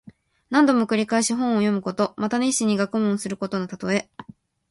[0.49, 2.15] 何度も繰り返して本を読むこと。
[2.17, 4.09] また熱心に学問することのたとえ。